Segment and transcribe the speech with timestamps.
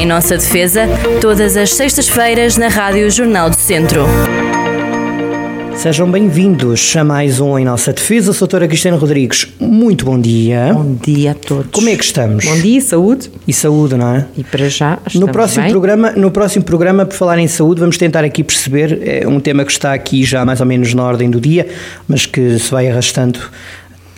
[0.00, 0.88] Em nossa defesa,
[1.20, 4.06] todas as sextas-feiras na Rádio Jornal do Centro.
[5.76, 8.32] Sejam bem-vindos a mais um Em Nossa Defesa.
[8.32, 9.46] Sou a doutora Cristina Rodrigues.
[9.60, 10.72] Muito bom dia.
[10.72, 11.70] Bom dia a todos.
[11.70, 12.46] Como é que estamos?
[12.46, 13.30] Bom dia, saúde.
[13.46, 14.26] E saúde, não é?
[14.38, 15.70] E para já no próximo bem.
[15.70, 19.66] programa, no próximo programa, por falar em saúde, vamos tentar aqui perceber é um tema
[19.66, 21.68] que está aqui já mais ou menos na ordem do dia,
[22.08, 23.38] mas que se vai arrastando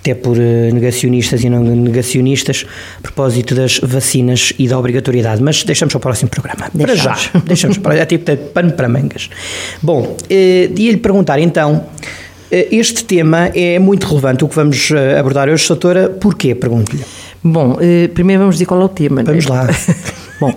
[0.03, 2.67] até por eh, negacionistas e não negacionistas,
[2.99, 5.41] a propósito das vacinas e da obrigatoriedade.
[5.41, 6.69] Mas deixamos para o próximo programa.
[6.75, 7.03] Deixamos.
[7.05, 7.41] Para já.
[7.47, 9.31] Deixamos para já, tipo de pano para mangas.
[9.81, 11.87] Bom, eh, ia-lhe perguntar então.
[12.51, 16.09] eh, Este tema é muito relevante, o que vamos eh, abordar hoje, doutora.
[16.11, 16.55] Porquê?
[16.57, 17.05] Pergunto-lhe.
[17.45, 17.77] Bom,
[18.15, 19.23] primeiro vamos dizer qual é o tema.
[19.23, 19.69] Vamos lá.
[20.43, 20.53] Bom,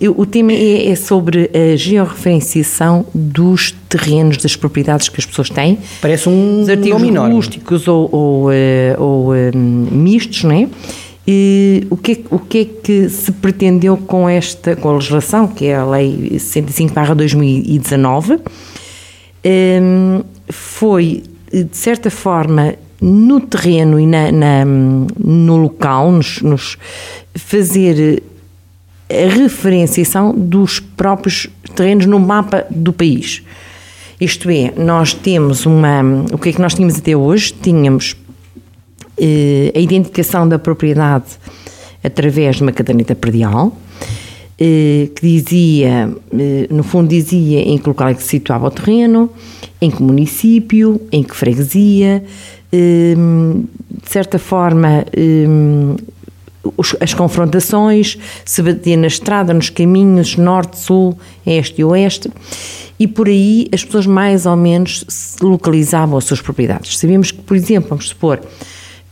[0.00, 5.48] eh, o tema é, é sobre a georreferenciação dos terrenos, das propriedades que as pessoas
[5.50, 5.78] têm.
[6.00, 7.00] Parece um Os artigos
[7.32, 10.68] rústicos ou, ou, eh, ou, eh, mistos, não é?
[11.26, 14.94] E o, que é, que- o que é que se pretendeu com esta com a
[14.94, 18.40] legislação, que é a Lei 65-2019,
[19.44, 26.76] Hum, foi, de certa forma, no terreno e na, na- no local, nos, nos
[27.34, 28.22] fazer
[29.12, 33.42] a referenciação dos próprios terrenos no mapa do país.
[34.20, 36.00] Isto é, nós temos uma.
[36.32, 37.52] O que é que nós tínhamos até hoje?
[37.52, 38.16] Tínhamos
[39.18, 41.24] eh, a identificação da propriedade
[42.04, 43.76] através de uma caderneta predial,
[44.58, 48.70] eh, que dizia, eh, no fundo dizia em que local é que se situava o
[48.70, 49.30] terreno,
[49.80, 52.22] em que município, em que freguesia,
[52.72, 55.46] eh, de certa forma eh,
[56.76, 62.30] os- as confrontações, se batia na estrada, nos caminhos, norte, sul, este e oeste,
[62.98, 65.04] e por aí as pessoas mais ou menos
[65.40, 66.98] localizavam as suas propriedades.
[66.98, 68.40] Sabíamos que, por exemplo, vamos supor,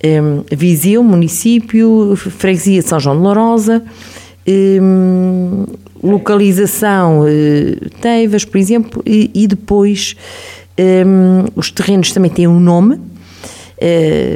[0.05, 3.83] hum, Viseu, município, freguesia de São João de Lourosa,
[4.47, 5.67] hum,
[6.03, 10.17] localização eh, Teivas, por exemplo, e, e depois
[10.79, 12.99] hum, os terrenos também têm um nome,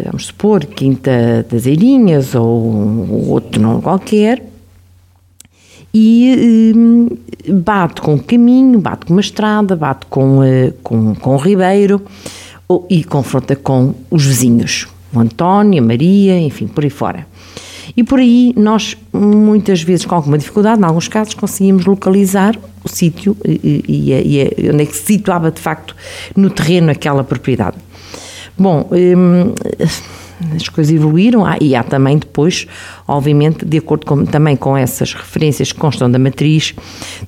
[0.06, 4.42] vamos supor, Quinta das Eirinhas ou outro nome qualquer,
[5.92, 7.08] e hum,
[7.48, 12.02] bate com o caminho, bate com uma estrada, bate com, eh, com, com o ribeiro
[12.90, 17.26] e confronta com os vizinhos, o António, a Maria, enfim, por aí fora.
[17.96, 22.88] E por aí nós, muitas vezes, com alguma dificuldade, em alguns casos, conseguimos localizar o
[22.88, 25.94] sítio e, e- e- e onde é que se situava de facto
[26.34, 27.76] no terreno aquela propriedade.
[28.56, 29.52] Bom, hum,
[30.54, 32.66] as coisas evoluíram ah, e há também depois,
[33.06, 36.74] obviamente, de acordo com, também com essas referências que constam da matriz,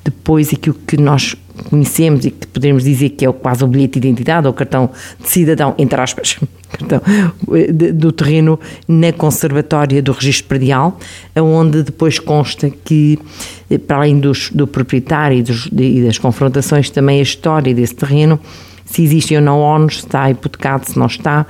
[0.05, 1.35] depois aquilo que nós
[1.71, 5.29] conhecemos e que podemos dizer que é quase o bilhete de identidade ou cartão de
[5.29, 6.39] cidadão, entre aspas,
[6.71, 7.01] cartão,
[7.55, 10.99] eh, do terreno na conservatória do registro predial,
[11.35, 13.19] onde depois consta que,
[13.71, 17.95] eh, para além dos, do proprietário e, dos- e das confrontações, também a história desse
[17.95, 18.39] terreno,
[18.87, 21.45] se existem ou não ONUs, se está hipotecado, se não está,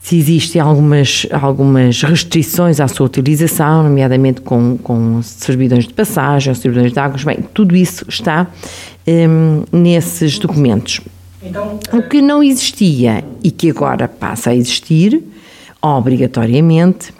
[0.00, 6.92] se existem algumas, algumas restrições à sua utilização, nomeadamente com, com servidões de passagem, servidões
[6.92, 8.46] de águas, bem, tudo isso está
[9.06, 11.00] hum, nesses documentos.
[11.92, 15.22] O que não existia e que agora passa a existir,
[15.80, 17.12] obrigatoriamente,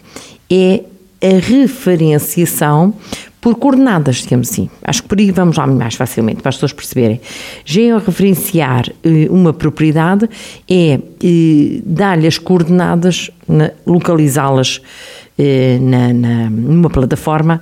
[0.49, 0.83] é
[1.21, 2.93] a referenciação
[3.41, 4.69] por coordenadas, digamos assim.
[4.83, 7.21] Acho que por aí vamos lá mais facilmente, para as pessoas perceberem.
[7.65, 10.29] Georreferenciar eh, uma propriedade
[10.69, 14.81] é eh, dar-lhe as coordenadas, na- localizá-las
[15.37, 17.61] eh, na- numa plataforma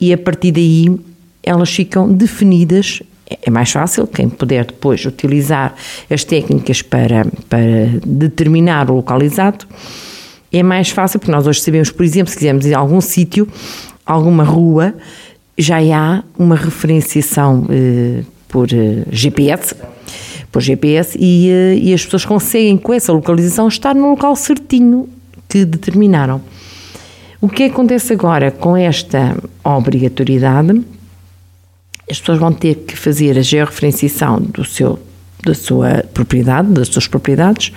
[0.00, 0.96] e a partir daí
[1.42, 3.02] elas ficam definidas.
[3.28, 5.74] É- É mais fácil, quem puder depois utilizar
[6.10, 9.68] as técnicas para, para determinar o local exato,
[10.52, 13.46] é mais fácil, porque nós hoje sabemos, por exemplo, se quisermos ir a algum sítio,
[14.10, 14.94] alguma rua,
[15.56, 19.74] já há uma referenciação eh, por eh, GPS,
[20.50, 25.08] por GPS, e, eh, e as pessoas conseguem, com essa localização, estar no local certinho
[25.48, 26.40] que determinaram.
[27.40, 30.82] O que acontece agora com esta obrigatoriedade?
[32.10, 34.98] As pessoas vão ter que fazer a georreferenciação do seu,
[35.44, 37.72] da sua propriedade, das suas propriedades,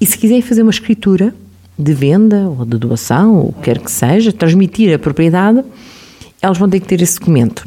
[0.00, 1.34] e se quiserem fazer uma escritura
[1.78, 5.64] de venda ou de doação, ou o que quer que seja, transmitir a propriedade,
[6.40, 7.66] elas vão ter que ter esse documento.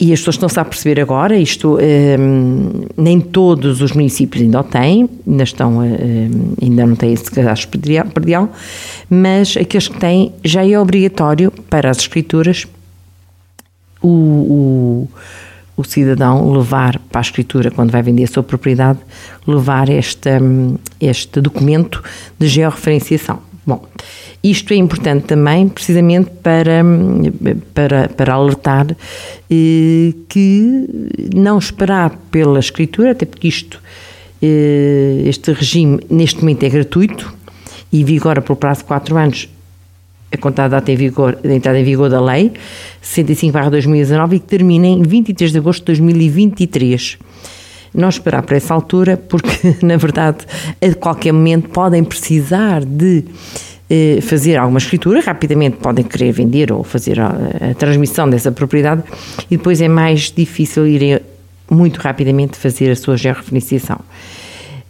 [0.00, 4.64] E as pessoas estão-se a perceber agora, isto hum, nem todos os municípios ainda o
[4.64, 7.78] têm, ainda, estão, a, hum, ainda não têm esse cadastro
[8.12, 8.50] predial,
[9.08, 12.66] mas aqueles que têm já é obrigatório para as escrituras
[14.02, 15.08] o, o,
[15.82, 18.98] o cidadão levar para a escritura, quando vai vender a sua propriedade,
[19.46, 22.02] levar este, hum, este documento
[22.38, 23.40] de georreferenciação.
[23.64, 23.84] Bom,
[24.42, 26.82] isto é importante também, precisamente para,
[27.72, 28.88] para, para alertar
[29.48, 30.88] eh, que
[31.32, 33.80] não esperar pela escritura, até porque isto,
[34.42, 37.32] eh, este regime neste momento é gratuito
[37.92, 39.48] e vigora pelo prazo de 4 anos
[40.32, 42.52] a contada data em vigor, da entrada em vigor da lei
[43.02, 47.18] 65/2019 e que termina em 23 de agosto de 2023
[47.94, 50.38] não esperar para essa altura, porque na verdade
[50.80, 53.24] a qualquer momento podem precisar de
[53.90, 57.28] eh, fazer alguma escritura, rapidamente podem querer vender ou fazer a,
[57.70, 59.02] a, transmissão dessa propriedade
[59.50, 61.20] e depois é mais difícil irem
[61.70, 64.00] muito rapidamente fazer a sua georreferenciação.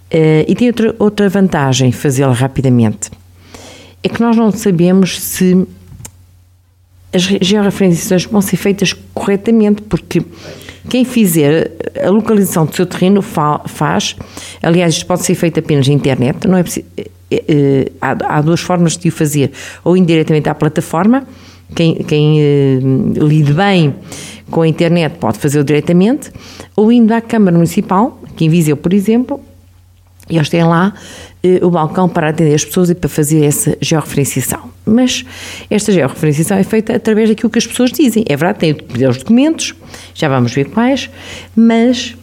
[0.08, 3.10] Eh, e tem outra, outra vantagem fazê-la rapidamente,
[4.02, 5.66] é que nós não sabemos se
[7.12, 10.22] as georreferenciações vão ser feitas corretamente, porque
[10.88, 11.70] quem fizer
[12.02, 14.16] a localização do seu terreno faz,
[14.62, 18.40] aliás, isto pode ser feito apenas na internet, não é preciso, eh, eh, há, há,
[18.40, 19.52] duas formas de o fazer,
[19.84, 21.24] ou indiretamente à plataforma,
[21.74, 22.78] quem, quem eh,
[23.14, 23.94] lide bem
[24.50, 26.32] com a internet pode fazê-lo diretamente,
[26.74, 29.40] ou indo à Câmara Municipal, aqui em Viseu, por exemplo,
[30.28, 30.94] e eles têm lá
[31.62, 34.70] o balcão para atender as pessoas e para fazer essa georreferenciação.
[34.86, 35.24] Mas
[35.68, 38.24] esta georreferenciação é feita através daquilo que as pessoas dizem.
[38.28, 39.74] É verdade, tem os documentos,
[40.14, 41.10] já vamos ver quais,
[41.56, 42.16] mas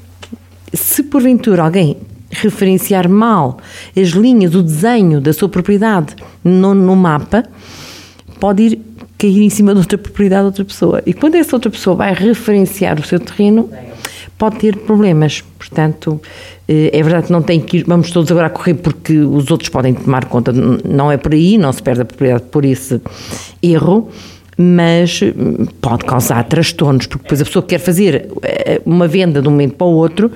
[0.73, 1.97] se porventura alguém
[2.31, 3.57] referenciar mal
[3.97, 7.43] as linhas, o desenho da sua propriedade no, no mapa,
[8.39, 8.81] pode ir
[9.17, 11.03] cair em cima de outra propriedade de outra pessoa.
[11.05, 13.69] E quando essa outra pessoa vai referenciar o seu terreno,
[14.39, 15.43] pode ter problemas.
[15.59, 16.19] Portanto,
[16.67, 19.69] eh, é verdade que não tem que ir, vamos todos agora correr porque os outros
[19.69, 22.99] podem tomar conta, não é por aí, não se perde a propriedade por esse
[23.61, 24.09] erro,
[24.57, 29.47] mas hum, pode causar transtornos, porque depois a pessoa quer fazer eh, uma venda de
[29.47, 30.31] um momento para o outro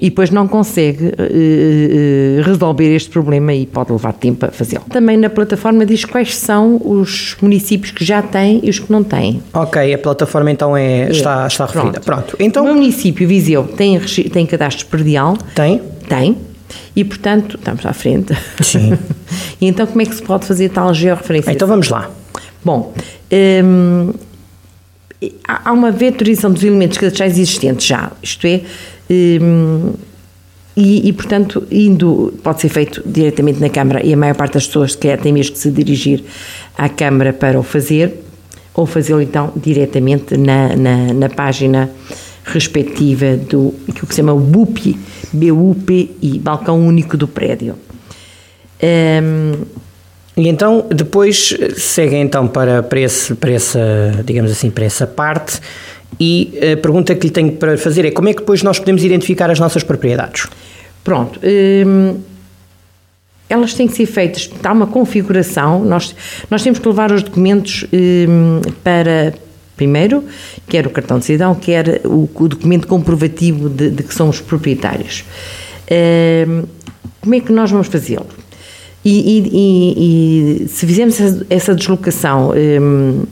[0.00, 4.84] e depois não consegue uh, resolver este problema e pode levar tempo a fazê-lo.
[4.90, 9.02] Também na plataforma diz quais são os municípios que já têm e os que não
[9.02, 9.42] têm.
[9.52, 11.10] Ok, a plataforma então é, é.
[11.10, 12.00] Está, está referida.
[12.00, 12.24] Pronto.
[12.26, 12.36] Pronto.
[12.38, 12.66] Então...
[12.66, 15.36] O município Viseu tem, tem cadastro perdial?
[15.54, 15.80] Tem.
[16.08, 16.36] Tem.
[16.94, 18.36] E, portanto, estamos à frente.
[18.62, 18.98] Sim.
[19.60, 21.52] e então, como é que se pode fazer tal georreferência?
[21.52, 22.10] Então, vamos lá.
[22.64, 22.92] Bom,
[23.64, 24.12] hum,
[25.46, 28.62] há uma vetorização dos elementos cadastrais existentes já, isto é,
[29.10, 29.92] hum,
[30.76, 34.66] e, e, portanto, indo, pode ser feito diretamente na Câmara, e a maior parte das
[34.66, 36.22] pessoas quer tem mesmo que se dirigir
[36.76, 38.22] à Câmara para o fazer,
[38.74, 41.88] ou fazê-lo então diretamente na, na, na, página
[42.44, 44.98] respectiva do que se chama BUPI,
[45.32, 47.74] BUPI, Balcão Único do Prédio.
[48.82, 49.64] Um,
[50.36, 53.80] e então depois seguem então para, para, esse, para essa,
[54.22, 55.58] digamos assim, para essa parte
[56.18, 59.04] e a pergunta que lhe tenho para fazer é como é que depois nós podemos
[59.04, 60.46] identificar as nossas propriedades?
[61.04, 61.38] Pronto.
[61.42, 62.16] Hum,
[63.48, 66.16] elas têm que ser feitas, há uma configuração, nós,
[66.50, 69.34] nós temos que levar os documentos hum, para,
[69.76, 70.24] primeiro,
[70.66, 75.24] quer o cartão de cidadão, quer o, o documento comprovativo de, de, que somos proprietários.
[76.48, 76.64] Hum,
[77.20, 78.26] como é que nós vamos fazê-lo?
[79.04, 81.16] E, e, e, se fizermos
[81.48, 83.24] essa deslocação um,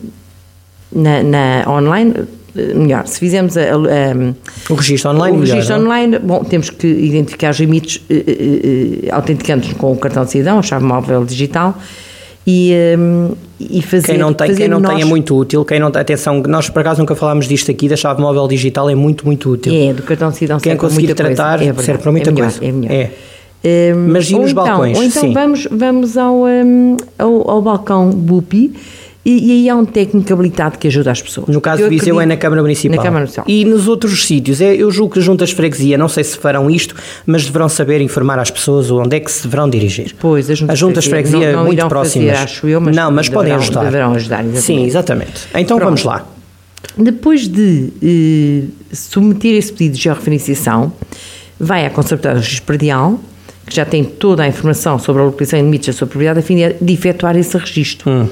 [0.92, 2.14] na, na, online,
[2.54, 6.86] melhor, se fizermos a, a, o registro online, o registro melhor, online, bom, temos que
[6.86, 11.24] identificar os limites uh, uh, uh, autenticando-nos com o cartão de cidadão, a chave móvel
[11.24, 11.76] digital
[12.46, 14.92] e, um, e fazer quem não tem quem não nós...
[14.92, 17.96] tem é muito útil quem não atenção nós por acaso nunca falámos disto aqui da
[17.96, 21.62] chave móvel digital é muito muito útil é do cartão de cidadão quem conseguir tratar
[21.62, 22.92] é serve para muita é melhor, coisa é melhor.
[22.92, 23.10] É.
[23.64, 24.98] Um, Mas e nos então, balcões?
[24.98, 25.32] Ou então Sim.
[25.32, 28.74] vamos, vamos ao, um, ao, ao, balcão BUPI
[29.24, 31.48] e, e, aí há um técnico habilitado que ajuda as pessoas.
[31.48, 32.96] No caso de Viseu é na Câmara Municipal.
[32.96, 33.44] Na Câmara Municipal.
[33.48, 36.70] E nos outros sítios, é, eu julgo que juntas de freguesia, não sei se farão
[36.70, 40.14] isto, mas deverão saber informar às pessoas onde é que se deverão dirigir.
[40.20, 42.32] Pois, as juntas, as juntas de freguesia, freguesia não, não muito próximas.
[42.32, 43.84] Fazer, acho eu, mas não, mas deverão, podem ajudar.
[43.84, 44.62] Deverão ajudar, exatamente.
[44.62, 45.48] Sim, exatamente.
[45.54, 45.84] Então Pronto.
[45.84, 46.26] vamos lá.
[46.96, 50.92] Depois de eh, submeter esse pedido de georreferenciação,
[51.58, 53.18] vai à Conservatória Registro Predial,
[53.66, 56.42] que já tem toda a informação sobre a localização e limites da sua propriedade, a
[56.42, 58.10] fim de, de efetuar esse registro.
[58.10, 58.28] Hum.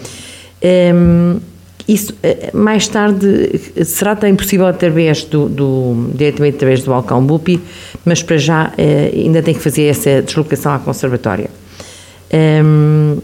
[0.63, 1.41] Um,
[1.89, 7.61] isso, eh, mais tarde, será também possível através do, do, diretamente através do balcão BUPI,
[8.05, 11.51] mas para já eh, ainda tem que fazer essa deslocação à conservatória.
[12.33, 13.19] Um,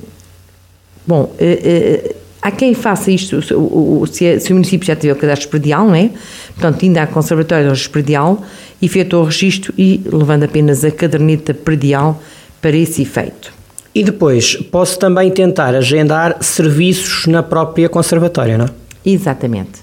[1.07, 4.05] bom, eh, há quem faça isto, se, o,
[4.51, 6.11] município já tiver o cadastro predial, não é?
[6.55, 8.43] Portanto, ainda à conservatória do registro predial,
[8.83, 12.21] efetua o registro e levando apenas a caderneta predial
[12.61, 13.58] para esse efeito.
[13.99, 18.69] E depois, posso também tentar agendar serviços na própria conservatória, não é?
[19.05, 19.81] Exatamente.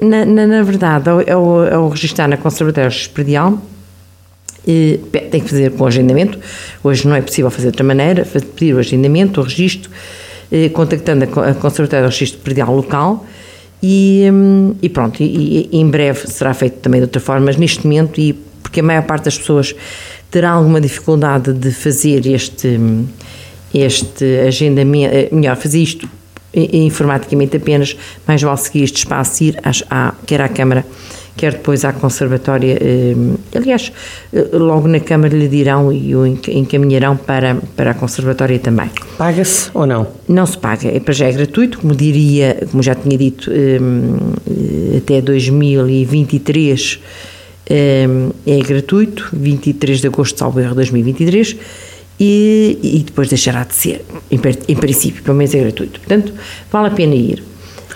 [0.00, 3.58] Na, na, na, verdade, ao, ao, ao registrar na conservatória predial,
[4.64, 5.00] E
[5.32, 6.38] tem que fazer com agendamento.
[6.84, 9.90] Hoje não é possível fazer de outra maneira, pedir o agendamento, o registro,
[10.72, 13.26] contactando a Conservatória do Registro Predial Local
[13.82, 14.22] e,
[14.80, 18.20] e pronto, e, e, em breve será feito também de outra forma, mas neste momento,
[18.20, 19.74] e porque a maior parte das pessoas
[20.30, 22.78] terá alguma dificuldade de fazer este,
[23.74, 26.08] este agendamento, eh, melhor, fazer isto
[26.52, 27.96] informaticamente apenas,
[28.26, 29.56] mais vale seguir este espaço, ir
[29.88, 30.84] à, quer à Câmara,
[31.36, 32.76] quer depois à Conservatória.
[32.80, 33.14] Eh,
[33.54, 33.92] aliás,
[34.32, 38.90] eh, logo na Câmara lhe dirão e o encaminharão para, para a Conservatória também.
[39.16, 40.08] Paga-se ou não?
[40.28, 43.50] Não se paga, é para já é gratuito, como diria, como já tinha dito,
[44.96, 47.00] até 2023
[47.70, 51.56] é gratuito, 23 de agosto, salvo erro, 2023,
[52.18, 56.00] e, e depois deixará de ser, em, em princípio, pelo menos é gratuito.
[56.00, 56.32] Portanto,
[56.70, 57.42] vale a pena ir.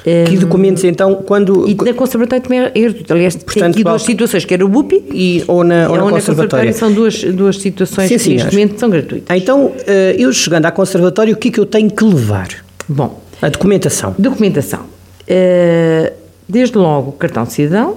[0.05, 1.67] Que documentos então, quando...
[1.67, 3.13] E na Conservatória também é gratuito.
[3.13, 6.11] Aliás, Portanto, tem aqui duas situações, quer o BUPI e, ou na, ou, ou na,
[6.11, 6.73] Conservatória.
[6.75, 9.35] São duas, duas situações sim, que neste momento são gratuitas.
[9.35, 12.49] Então, eh, eu chegando à Conservatória, o que é que eu tenho que levar?
[12.87, 13.23] Bom...
[13.41, 14.15] A documentação.
[14.19, 14.81] Documentação.
[15.27, 16.13] Eh,
[16.47, 17.97] desde logo, cartão de cidadão,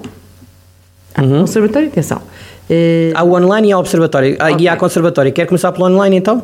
[1.22, 1.42] uhum.
[1.42, 2.22] Conservatório, atenção.
[2.70, 4.36] Uh, há o online e há o observatório.
[4.36, 4.56] Okay.
[4.60, 5.32] E há a conservatória.
[5.32, 6.44] Quer começar pelo online então?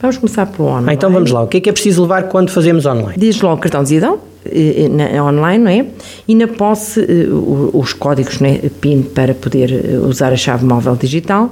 [0.00, 0.90] Vamos começar pelo online.
[0.90, 1.42] Ah, então vamos lá.
[1.42, 3.14] O que é que é preciso levar quando fazemos online?
[3.16, 5.86] Diz logo cartão de cidadão, eh, na, online, não é?
[6.28, 7.26] E na posse, eh,
[7.72, 11.50] os códigos né, PIN para poder usar a chave móvel digital.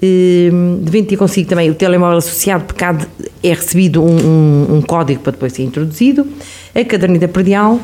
[0.00, 5.32] Devem ter consigo também o telemóvel associado, porque é recebido um, um, um código para
[5.32, 6.26] depois ser introduzido.
[6.74, 7.78] A caderneta predial,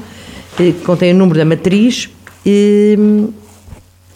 [0.56, 2.10] que contém o número da matriz.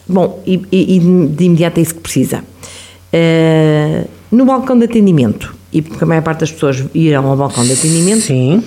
[0.07, 2.43] Bom, e, e, de imediato é isso que precisa.
[3.13, 7.63] Uh, no balcão de atendimento, e porque a maior parte das pessoas irão ao balcão
[7.63, 8.21] de atendimento.
[8.21, 8.63] Sim.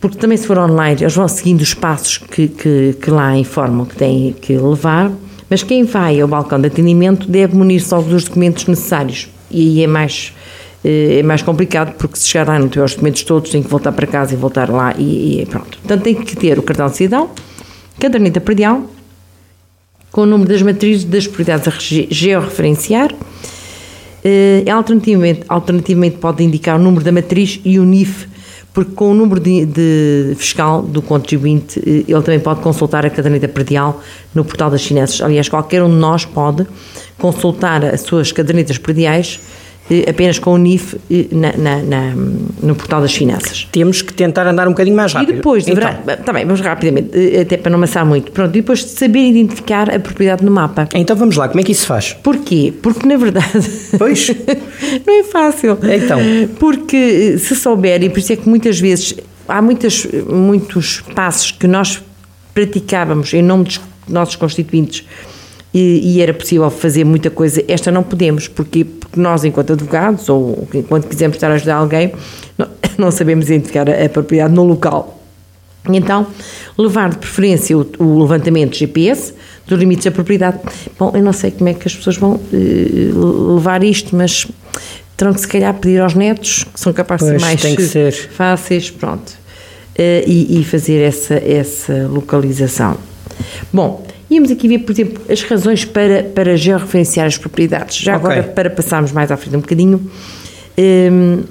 [0.00, 3.84] Porque também se for online, eles vão seguindo os passos que, que, que lá informam
[3.84, 5.12] que têm que levar,
[5.48, 9.28] mas quem vai ao balcão de atendimento deve munir-se logo dos documentos necessários.
[9.50, 10.32] E aí é mais,
[10.82, 13.62] eh, é mais complicado, porque se chegar lá e não tiver os documentos todos, tem
[13.62, 15.76] que voltar para casa e voltar lá e, e pronto.
[15.78, 17.28] Portanto, tem que ter o cartão de cidadão,
[17.98, 18.82] caderneta predial,
[20.10, 21.72] com o número das matrizes das propriedades a
[22.10, 23.14] georreferenciar.
[24.22, 28.28] Eh, alternativamente, alternativamente pode indicar o número da matriz e o NIF,
[28.72, 33.10] porque com o número de, de fiscal do contribuinte eh, ele também pode consultar a
[33.10, 34.02] caderneta predial
[34.34, 35.22] no portal das finanças.
[35.22, 36.66] Aliás, qualquer um de nós pode
[37.18, 39.40] consultar as suas cadernetas prediais
[40.08, 42.14] apenas com o NIF eh, na, na, na,
[42.62, 43.68] no portal das finanças.
[43.72, 45.32] Temos que tentar andar um bocadinho mais rápido.
[45.32, 46.16] E depois, deverá, então.
[46.24, 49.90] também, vamos rapidamente, eh, até para não amassar muito, pronto, e depois de saber identificar
[49.92, 50.88] a propriedade no mapa.
[50.94, 52.12] Então vamos lá, como é que isso se faz?
[52.12, 52.72] Porquê?
[52.80, 53.50] Porque na verdade...
[53.98, 54.28] Pois.
[55.06, 55.78] não é fácil.
[55.82, 56.18] Então.
[56.58, 59.14] Porque se souber, e por isso é que muitas vezes
[59.48, 62.00] há muitas, muitos passos que nós
[62.54, 65.04] praticávamos em nome dos nossos constituintes
[65.72, 67.62] e, e, era possível fazer muita coisa.
[67.68, 72.12] Esta não podemos, porque, porque nós, enquanto advogados, ou enquanto quisermos estar a ajudar alguém,
[72.58, 75.18] não, não sabemos identificar a, a, propriedade no local.
[75.88, 76.26] Então,
[76.76, 79.32] levar de preferência o, o, levantamento GPS
[79.66, 80.58] dos limites da propriedade.
[80.98, 84.46] Bom, eu não sei como é que as pessoas vão uh, levar isto, mas
[85.16, 88.12] terão que se calhar pedir aos netos, que são capazes pois, de mais ser.
[88.12, 92.98] fáceis, pronto, uh, e, e fazer essa, essa localização.
[93.72, 97.96] Bom, Íamos aqui ver, por exemplo, as razões para, para georreferenciar as propriedades.
[97.96, 98.30] Já okay.
[98.30, 100.08] agora, para passarmos mais à frente um bocadinho,
[100.78, 101.42] um,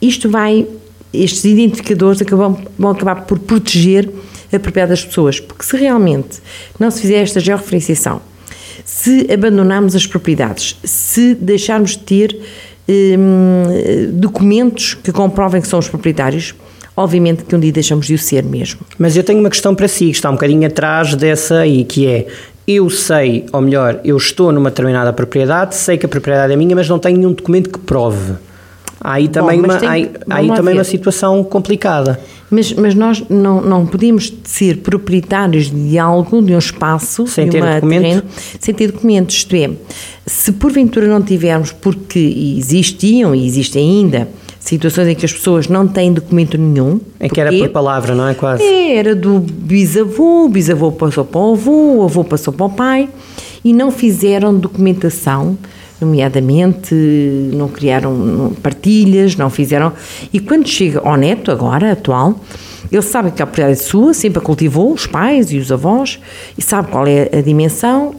[0.00, 0.66] isto vai,
[1.12, 4.08] estes identificadores acabam, vão acabar por proteger
[4.52, 6.40] a propriedade das pessoas, porque se realmente
[6.78, 8.20] não se fizer esta georreferenciação,
[8.84, 12.38] se abandonarmos as propriedades, se deixarmos de ter
[12.88, 16.54] um, documentos que comprovem que são os proprietários,
[16.96, 18.80] obviamente que um dia deixamos de o ser mesmo.
[18.98, 22.06] Mas eu tenho uma questão para si, que está um bocadinho atrás dessa aí, que
[22.06, 22.26] é,
[22.66, 26.76] eu sei, ou melhor, eu estou numa determinada propriedade, sei que a propriedade é minha,
[26.76, 28.34] mas não tenho nenhum documento que prove.
[29.00, 29.80] Há aí também, Bom, uma, há,
[30.30, 32.20] há aí também uma situação complicada.
[32.48, 37.52] Mas, mas nós não, não podemos ser proprietários de algo, de um espaço, sem de
[37.52, 38.02] ter documento.
[38.02, 38.22] Terreno,
[38.60, 39.36] sem ter documentos.
[39.36, 39.70] Isto é,
[40.24, 42.18] se porventura não tivermos, porque
[42.58, 44.28] existiam e existem ainda
[44.64, 47.00] situações em que as pessoas não têm documento nenhum.
[47.18, 48.62] É que era por palavra, não é quase?
[48.62, 52.70] É, era do bisavô, o bisavô passou para o avô, o avô passou para o
[52.70, 53.08] pai
[53.64, 55.58] e não fizeram documentação,
[56.00, 56.94] nomeadamente
[57.52, 59.92] não criaram partilhas, não fizeram.
[60.32, 62.40] E quando chega ao neto, agora, atual,
[62.90, 66.18] ele sabe que a propriedade é sua, sempre a cultivou, os pais e os avós,
[66.56, 68.14] e sabe qual é a dimensão,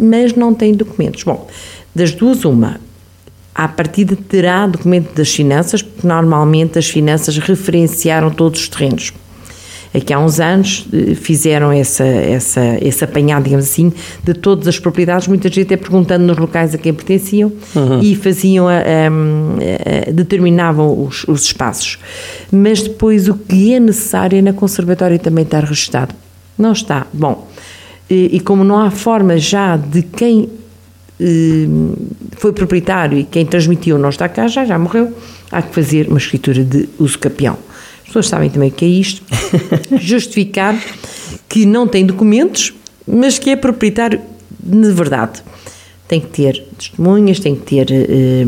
[0.00, 1.22] mas não tem documentos.
[1.24, 1.46] Bom,
[1.94, 2.80] das duas, uma,
[3.54, 9.12] à partida terá documento das finanças, porque normalmente as finanças referenciaram todos os terrenos.
[9.94, 13.92] Aqui há uns anos eh, fizeram essa, essa, esse apanhado, digamos assim,
[14.24, 18.00] de todas as propriedades, muita gente até perguntando nos locais a quem pertenciam uhum.
[18.00, 21.98] e faziam, a, a, a, determinavam os, os espaços.
[22.50, 26.14] Mas depois o que é necessário é na conservatória também estar registado.
[26.56, 27.06] Não está.
[27.12, 27.46] Bom,
[28.08, 30.48] e, e como não há forma já de quem
[32.36, 35.16] foi proprietário e quem transmitiu não está cá, já, já morreu,
[35.50, 37.56] há que fazer uma escritura de uso capião.
[38.00, 39.22] As pessoas sabem também o que é isto.
[39.98, 40.78] Justificar
[41.48, 42.74] que não tem documentos,
[43.06, 44.20] mas que é proprietário
[44.62, 45.42] de verdade.
[46.08, 48.44] Tem que ter testemunhas, tem que ter, eh,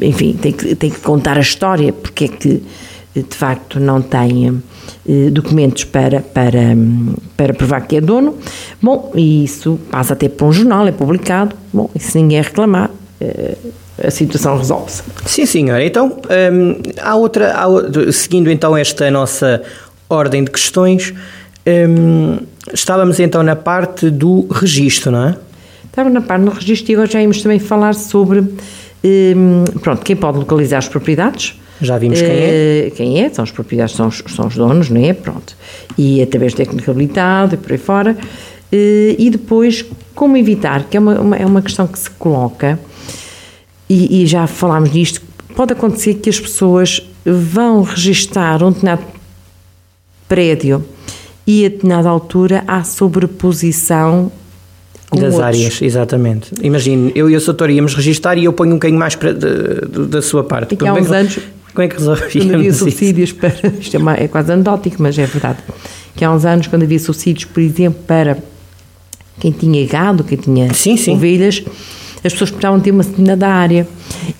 [0.00, 2.62] enfim, tem que, tem que contar a história, porque é que
[3.14, 4.62] de facto não tem
[5.08, 6.76] eh, documentos para, para,
[7.36, 8.36] para provar que é dono.
[8.80, 11.56] Bom, e isso passa até para um jornal, é publicado.
[11.72, 12.90] Bom, e se ninguém reclamar,
[13.20, 13.56] eh,
[14.02, 15.02] a situação resolve-se.
[15.24, 15.84] Sim, senhora.
[15.84, 16.18] Então,
[16.52, 19.62] hum, há outra, há, seguindo então esta nossa
[20.08, 21.14] ordem de questões,
[21.66, 22.38] hum,
[22.72, 25.36] estávamos então na parte do registro, não é?
[25.84, 30.14] Estava na parte do registro e agora já íamos também falar sobre, hum, pronto, quem
[30.14, 32.86] pode localizar as propriedades, já vimos quem é?
[32.86, 35.12] Eh, quem é, são os propriedades, são os, são os donos, não é?
[35.12, 35.56] Pronto.
[35.96, 38.16] E através do técnico habilitado e por aí fora.
[38.72, 42.78] Eh, e depois, como evitar, que é uma, uma é uma questão que se coloca,
[43.88, 45.22] e, e, já falámos disto,
[45.54, 49.04] pode acontecer que as pessoas vão registar um determinado
[50.28, 50.84] prédio
[51.46, 54.32] e a determinada altura há sobreposição
[55.12, 55.40] das outros.
[55.40, 56.50] áreas, exatamente.
[56.62, 59.86] Imagine, eu e o Soutor íamos registar e eu ponho um bocadinho mais para, de,
[59.88, 60.76] de, da sua parte.
[60.84, 61.38] Há uns anos
[61.76, 63.52] como é que resolvíamos Quando havia subsídios para.
[63.78, 65.58] Isto é, uma, é quase anedótico, mas é verdade.
[66.16, 68.38] Que há uns anos, quando havia subsídios, por exemplo, para
[69.38, 71.12] quem tinha gado, quem tinha sim, sim.
[71.12, 71.62] ovelhas,
[72.24, 73.86] as pessoas precisavam ter uma determinada área.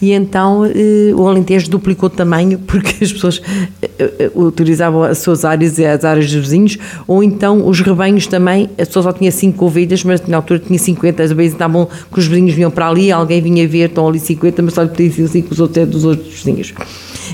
[0.00, 3.42] E então eh, o Alentejo duplicou o tamanho porque as pessoas
[3.82, 8.26] eh, eh, utilizavam as suas áreas e as áreas dos vizinhos, ou então os rebanhos
[8.26, 11.86] também, as pessoas só tinham 5 ovelhas, mas na altura tinha 50, às vezes estavam
[12.10, 14.88] que os vizinhos vinham para ali, alguém vinha ver, estão ali 50, mas só lhe
[14.88, 16.72] pediam 5 os outros é dos outros vizinhos.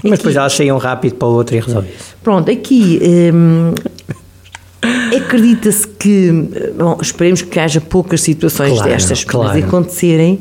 [0.02, 2.14] Mas depois elas saíam rápido para o outro e resolvia-se.
[2.22, 3.00] Pronto, aqui.
[3.32, 3.72] Hum,
[5.16, 9.48] Acredita-se que, bom, esperemos que haja poucas situações claro, destas, claro.
[9.54, 10.40] mas acontecerem,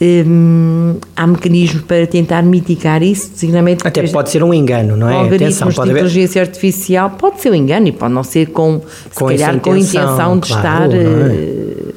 [0.00, 3.84] hum, há mecanismos para tentar mitigar isso, designadamente...
[3.84, 5.14] Até pode ser um engano, não é?
[5.14, 6.50] Algoritmos Atenção, de inteligência haver...
[6.50, 8.80] artificial, pode ser um engano e pode não ser com,
[9.14, 10.96] com se calhar, intenção, com a intenção de claro, estar...
[10.96, 11.89] É?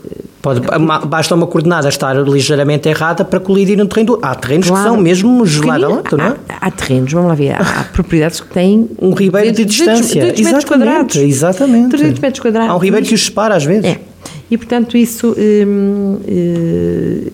[0.44, 0.60] Pode,
[1.08, 4.20] basta uma coordenada estar ligeiramente errada para colidir no terreno.
[4.22, 4.84] Há terrenos claro.
[4.84, 6.36] que são mesmo gelada alto, não é?
[6.50, 10.22] Há, há, terrenos, vamos lá ver, há propriedades que têm um ribeiro de distância.
[10.22, 11.16] 200 metros quadrados.
[11.16, 11.92] Exatamente.
[11.92, 12.70] 300 metros quadrados.
[12.72, 13.86] Há um ribeiro que os separa às vezes.
[13.86, 13.98] É.
[14.52, 17.28] E, portanto, isso hum, hum,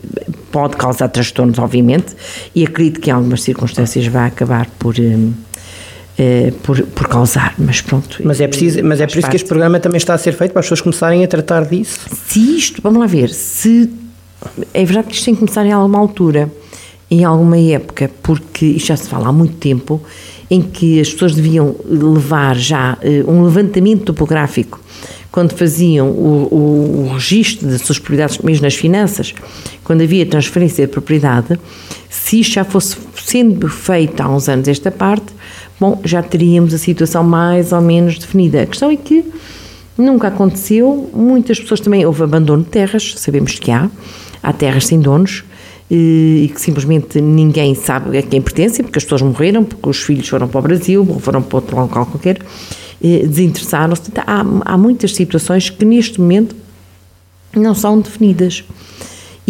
[0.51, 2.15] pode causar transtornos, obviamente,
[2.53, 4.93] e acredito que em algumas circunstâncias vai acabar por.
[4.99, 5.33] Hum,
[6.21, 8.19] eh, por, por causar, mas pronto.
[8.25, 10.51] Mas é, preciso, mas é por isso que este programa também está a ser feito,
[10.51, 11.97] para as pessoas começarem a tratar disso.
[12.27, 13.89] Se isto, vamos lá ver, se
[14.73, 16.51] é verdade que isto tem que começar em alguma altura,
[17.09, 20.01] em alguma época, porque isto já se fala há muito tempo,
[20.51, 24.81] em que as pessoas deviam levar já uh, um levantamento topográfico
[25.31, 29.33] quando faziam o, o, o registro das suas propriedades, mesmo nas finanças,
[29.85, 31.57] quando havia transferência de propriedade,
[32.09, 35.38] se isto já fosse sendo feito há uns anos esta parte,
[35.79, 38.63] bom, já teríamos a situação mais ou menos definida.
[38.63, 39.25] A questão é que
[39.97, 43.89] nunca aconteceu, muitas pessoas também, houve abandono de terras, sabemos que há,
[44.41, 45.43] há terras sem donos,
[45.91, 50.01] eh, e que simplesmente ninguém sabe a quem pertencem, porque as pessoas morreram, porque os
[50.01, 52.39] filhos foram para o Brasil, ou foram para outro local qualquer,
[53.03, 54.11] eh, desinteressaram-se.
[54.15, 56.55] Há, há muitas situações que neste momento
[57.55, 58.63] não são definidas.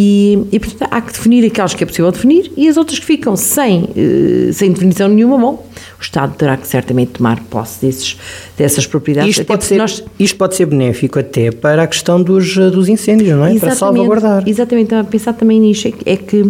[0.02, 3.06] E, e, portanto, há que definir aquelas que é possível definir e as outras que
[3.06, 5.68] ficam sem, eh, sem definição nenhuma, bom,
[6.00, 8.18] o Estado terá que certamente tomar posse desses,
[8.58, 9.32] dessas propriedades.
[9.32, 10.02] Isto pode, ser, nós...
[10.18, 13.50] isto pode ser benéfico até para a questão dos, dos incêndios, não é?
[13.54, 14.44] Exatamente, para salvaguardar.
[14.48, 16.50] Exatamente, a pensar também nisto, é que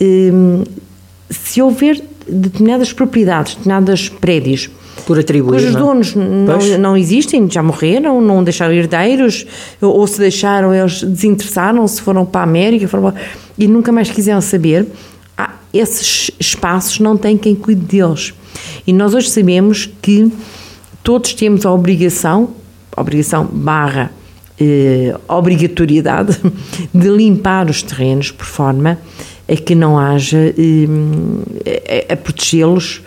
[0.00, 0.62] um,
[1.28, 4.70] se houver determinadas propriedades, determinados prédios
[5.06, 5.56] por atribuir.
[5.56, 5.70] Os é?
[5.70, 9.46] donos não, não, existem, já morreram, não deixaram herdeiros,
[9.80, 13.14] ou se deixaram, eles desinteressaram-se, foram para a América foram
[13.58, 14.86] e nunca mais quiseram saber.
[15.36, 18.34] Ah, esses espaços não têm quem cuide deles.
[18.86, 20.30] E nós hoje sabemos que
[21.02, 22.50] todos temos a obrigação,
[22.96, 24.10] obrigação barra
[24.60, 26.38] eh, obrigatoriedade,
[26.94, 28.98] de limpar os terrenos por forma
[29.48, 33.02] a que não haja eh, a, a protegê-los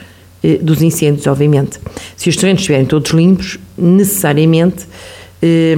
[0.56, 1.80] dos incêndios, obviamente.
[2.16, 4.86] Se os terrenos estiverem todos limpos, necessariamente
[5.42, 5.76] eh,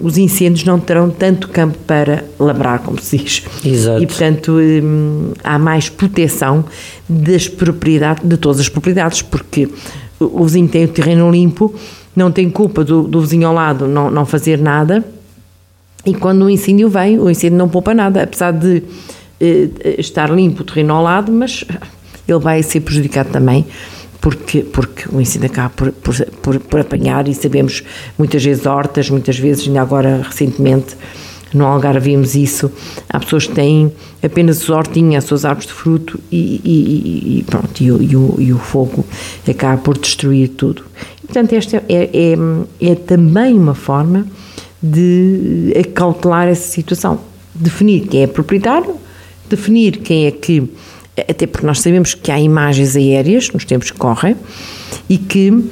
[0.00, 3.44] os incêndios não terão tanto campo para labrar, como se diz.
[3.64, 4.02] Exato.
[4.02, 4.82] E, portanto, eh,
[5.44, 6.64] há mais proteção
[7.08, 9.68] das propriedades, de todas as propriedades, porque
[10.18, 11.72] o vizinho tem o terreno limpo,
[12.14, 15.04] não tem culpa do, do vizinho ao lado não, não fazer nada.
[16.04, 18.82] E quando o incêndio vem, o incêndio não poupa nada, apesar de
[19.40, 19.68] eh,
[19.98, 21.64] estar limpo o terreno ao lado, mas
[22.26, 23.64] ele vai ser prejudicado também
[24.20, 27.82] porque, porque o ensino acaba por, por, por, por, apanhar e sabemos
[28.18, 30.96] muitas vezes hortas, muitas vezes, ainda agora recentemente
[31.54, 32.70] no Algarve vimos isso,
[33.08, 37.42] há pessoas que têm apenas as hortinhas, as suas árvores de fruto e, e, e
[37.44, 39.04] pronto, e o, o, e o fogo
[39.48, 40.84] acaba por destruir tudo.
[41.24, 42.36] portanto, esta é, é,
[42.80, 44.26] é também uma forma
[44.82, 47.20] de acautelar essa situação,
[47.54, 48.94] definir quem é proprietário,
[49.48, 50.70] definir quem é que
[51.28, 54.36] até porque nós sabemos que há imagens aéreas nos tempos que correm
[55.08, 55.64] e que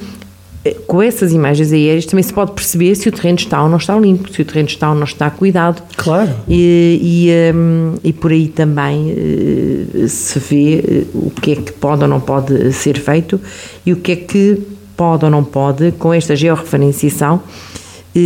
[0.67, 3.77] eh, com essas imagens aéreas também se pode perceber se o terreno está ou não
[3.77, 5.81] está limpo, se o terreno está ou não está cuidado.
[5.95, 6.33] Claro.
[6.47, 11.71] E, e, um, e por aí também uh, se vê uh, o que é que
[11.71, 13.39] pode ou não pode ser feito
[13.85, 14.61] e o que é que
[14.95, 17.41] pode ou não pode, com esta georreferenciação,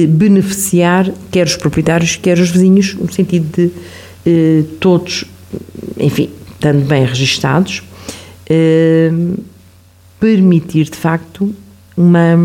[0.07, 3.69] beneficiar quer os proprietários, quer os vizinhos, no sentido
[4.23, 5.25] de todos,
[5.99, 6.29] enfim,
[6.61, 7.81] estando bem registados,
[8.47, 9.11] eh,
[10.19, 11.53] permitir de facto
[11.97, 12.35] uma,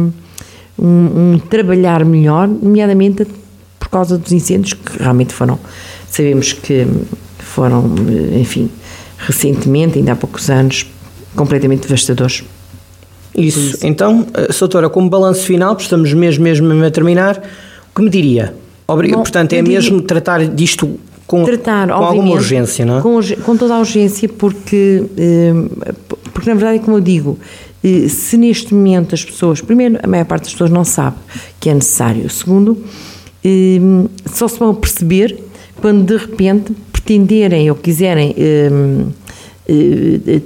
[0.78, 3.26] um, um, trabalhar melhor, nomeadamente
[3.78, 5.58] por causa dos incêndios que realmente foram,
[6.08, 6.86] sabemos que
[7.38, 8.70] foram, eh, enfim,
[9.18, 10.86] recentemente, ainda há poucos anos,
[11.34, 12.42] completamente devastadores.
[13.36, 13.86] Isso.
[13.86, 17.36] Então, eh, Soutora, como balanço final, estamos mesmo, mesmo a terminar,
[17.90, 18.54] o que me diria?
[18.88, 19.12] Obrig...
[19.12, 19.78] Bom, Portanto, é diria...
[19.78, 23.02] mesmo tratar disto com, tratar, com alguma urgência, não é?
[23.02, 25.52] Com, com, toda a urgência, porque, eh,
[26.32, 27.38] porque na verdade, como eu digo,
[27.82, 31.16] eh, se neste momento as pessoas, primeiro, a maior parte das pessoas não sabe
[31.58, 32.78] que é necessário, segundo,
[33.44, 33.80] eh,
[34.26, 35.38] só se vão perceber
[35.80, 38.34] quando de repente pretenderem ou quiserem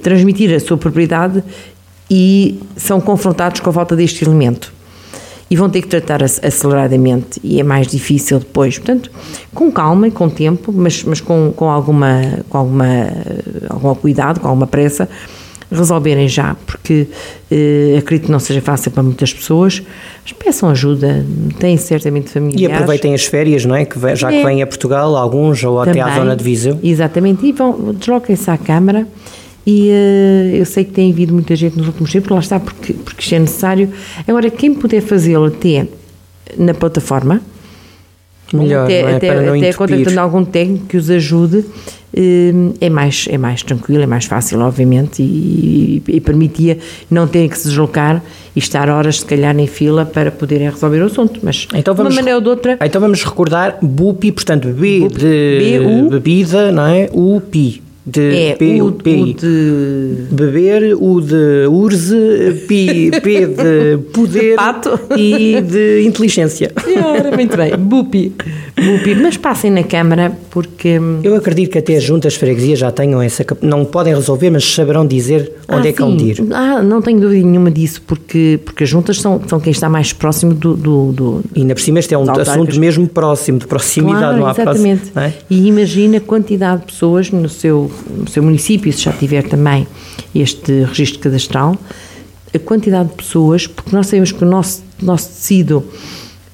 [0.03, 1.43] transmitir a sua propriedade
[2.11, 4.73] e são confrontados com a falta deste elemento
[5.51, 8.79] e vão ter que tratar aceleradamente e é mais difícil depois.
[8.79, 9.11] Portanto,
[9.53, 13.09] com calma e com tempo, mas, mas com, com, alguma, com alguma,
[13.69, 15.09] algum cuidado, com alguma pressa,
[15.71, 17.09] resolverem já, porque
[17.51, 19.83] eh, acredito que não seja fácil para muitas pessoas,
[20.23, 21.25] mas peçam ajuda,
[21.59, 22.61] têm certamente familiares.
[22.61, 23.85] E aproveitem as férias, não é?
[23.85, 24.39] Que já é.
[24.39, 26.79] que vêm a Portugal, alguns, ou Também, até à zona de Viseu.
[26.83, 29.07] Exatamente, e vão, desloquem-se à Câmara,
[29.71, 32.93] e uh, eu sei que tem havido muita gente nos últimos tempos, lá está, porque,
[32.93, 33.89] porque isto é necessário.
[34.27, 35.87] Agora, quem puder fazê-lo até
[36.59, 37.41] na plataforma,
[38.53, 39.15] Melhor, até, é?
[39.15, 44.07] até, até contratando algum técnico que os ajude, uh, é mais, é mais tranquilo, é
[44.07, 46.77] mais fácil, obviamente, e, e, e, permitia
[47.09, 48.21] não terem que se deslocar
[48.57, 51.39] e estar horas, se calhar, em fila para poderem resolver o assunto.
[51.45, 52.77] Mas então vamos, de uma maneira ou de outra.
[52.85, 57.09] Então vamos recordar BUPI, portanto, B Bupi, de B, U, bebida, não é?
[57.13, 63.99] UPI de é, P, o, P, o de beber, o de urze, P, P de
[64.13, 64.99] poder Pato.
[65.17, 66.73] e de inteligência.
[66.77, 68.33] Ora, muito bem, bupi,
[68.75, 69.15] bupi.
[69.15, 70.99] Mas passem na Câmara porque...
[70.99, 73.45] Hum, Eu acredito que até as juntas freguesias já tenham essa...
[73.61, 76.43] Não podem resolver, mas saberão dizer onde ah, é que vão ir.
[76.53, 80.13] Ah, não tenho dúvida nenhuma disso, porque, porque as juntas são, são quem está mais
[80.13, 80.75] próximo do...
[80.75, 84.39] do, do e ainda por cima este é um assunto mesmo próximo, de proximidade, claro,
[84.39, 85.11] não há exatamente.
[85.11, 85.33] Próximo, é?
[85.51, 89.87] E imagina a quantidade de pessoas no seu no seu município, se já tiver também
[90.35, 91.77] este registro cadastral,
[92.55, 95.85] a quantidade de pessoas, porque nós sabemos que o nosso, nosso tecido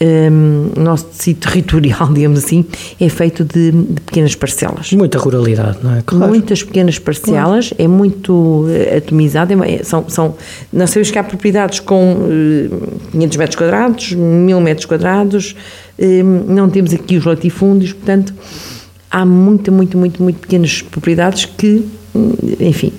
[0.01, 2.65] um, nosso tecido territorial, digamos assim,
[3.01, 4.93] é feito de, de, pequenas parcelas.
[4.93, 6.03] Muita ruralidade, não é?
[6.05, 6.29] Claro.
[6.29, 7.83] Muitas pequenas parcelas, claro.
[7.83, 10.35] é muito eh, atomizado, é, são, são,
[10.73, 15.57] nós sabemos que há propriedades com uh, 500 metros quadrados, 1000 metros quadrados,
[15.99, 18.35] um, não temos aqui os latifúndios, portanto,
[19.17, 21.89] há muita, muito, muito, muito pequenas propriedades que,
[22.61, 22.93] enfim.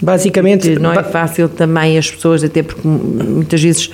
[0.00, 0.78] Basicamente.
[0.78, 3.90] Não é fácil também as pessoas, até porque muitas vezes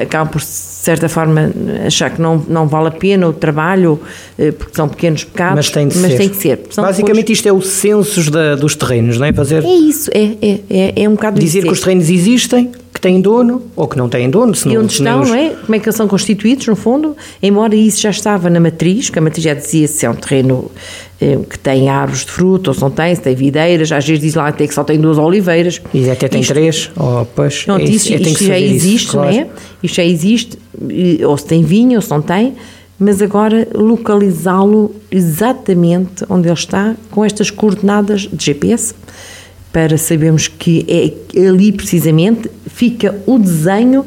[0.00, 1.52] acabam por, de certa forma,
[1.86, 4.00] achar que não, não vale a pena o trabalho,
[4.38, 5.56] eh, porque são pequenos pecados.
[5.56, 6.18] Mas tem de mas ser.
[6.18, 7.38] Tem que ser Basicamente, depois...
[7.38, 9.32] isto é o censo dos terrenos, não é?
[9.32, 9.62] Fazer...
[9.62, 13.20] É isso, é, é, é, é um bocado Dizer que os terrenos existem, que têm
[13.20, 14.54] dono ou que não têm dono.
[14.54, 15.50] Se e onde estão, não é?
[15.50, 17.16] Como é que eles são constituídos, no fundo?
[17.42, 20.70] Embora isso já estava na matriz, que a matriz já dizia se é um terreno
[21.18, 24.22] eh, que tem árvores de fruto ou se não tem, se tem videiras, às vezes
[24.22, 25.80] diz lá até que só tem duas oliveiras.
[25.94, 29.12] E até tem isto, três, oh, pois, não, é isso, isto, isto já existe, isso,
[29.12, 29.32] claro.
[29.32, 29.46] não é?
[29.82, 30.58] Isto já existe,
[31.26, 32.54] ou se tem vinho ou se não tem,
[32.98, 38.94] mas agora localizá-lo exatamente onde ele está, com estas coordenadas de GPS,
[39.72, 44.06] para sabermos que é ali precisamente fica o desenho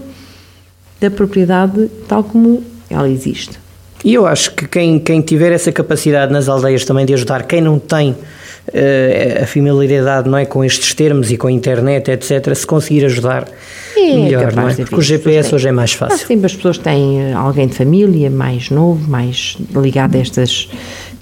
[0.99, 3.59] da propriedade tal como ela existe.
[4.03, 7.61] E eu acho que quem, quem tiver essa capacidade nas aldeias também de ajudar quem
[7.61, 12.55] não tem uh, a familiaridade não é, com estes termos e com a internet, etc.,
[12.55, 13.47] se conseguir ajudar
[13.95, 14.73] é, melhor, não é?
[14.73, 16.25] Porque o GPS hoje é mais fácil.
[16.25, 20.67] Sempre as pessoas têm eh, alguém de família mais novo, mais ligado a estas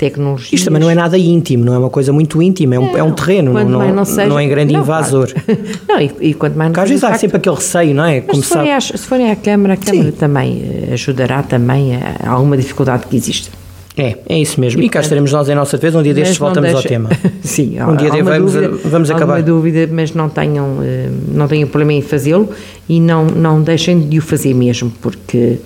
[0.02, 0.52] tecnologias.
[0.52, 3.04] Isto também não é nada íntimo, não é uma coisa muito íntima, é um, é
[3.04, 5.32] um terreno, não, não, não, seja, não, é grande não, invasor.
[5.32, 5.62] Claro.
[5.88, 6.70] Não, e, e quanto mais...
[6.70, 8.22] Porque às vezes há sempre aquele receio, não é?
[8.22, 10.18] Como se, forem às, se forem à Câmara, a Câmara Sim.
[10.18, 13.52] também eh, ajudará também a alguma dificuldade que existe.
[13.98, 14.82] É, é isso mesmo.
[14.82, 16.88] E, e cá estaremos nós em nossa vez, um dia destes voltamos deixa...
[16.88, 17.10] ao tema.
[17.44, 19.44] Sim, um dia vamos, dúvida, vamos acabar.
[19.44, 22.50] Dúvida, mas não tenham, eh, não tenham problema em fazê-lo
[22.88, 25.60] e não, não deixem de o fazer mesmo, porque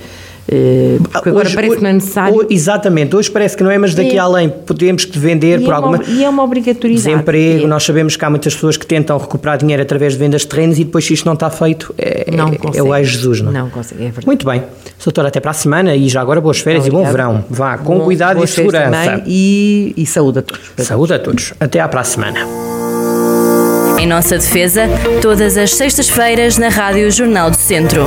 [1.12, 2.38] porque agora hoje, parece que não é necessário.
[2.38, 4.20] Hoje, exatamente, hoje parece que não é, mas daqui é.
[4.20, 5.98] além podemos vender e por é alguma.
[5.98, 7.08] Uma, e é uma obrigatoriedade.
[7.08, 7.68] Desemprego, é.
[7.68, 10.80] nós sabemos que há muitas pessoas que tentam recuperar dinheiro através de vendas de terrenos
[10.80, 13.52] e depois, se isto não está feito, é, não é, é o ai Jesus, não
[13.52, 13.54] é?
[13.54, 14.26] Não consegue, é verdade.
[14.26, 14.64] Muito bem,
[15.04, 17.04] doutora, até para a semana e já agora boas férias Obrigada.
[17.04, 17.46] e bom verão.
[17.50, 19.24] Vá, com bom, cuidado e segurança.
[19.26, 20.72] E, e saúde a todos.
[20.78, 21.54] Saúde a todos.
[21.60, 22.40] Até à próxima semana.
[24.00, 24.88] Em nossa defesa,
[25.22, 28.06] todas as sextas-feiras na Rádio Jornal do Centro.